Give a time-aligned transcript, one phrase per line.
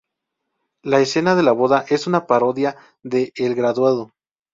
[0.81, 4.09] La escena de la boda es una parodia de "El Graduado".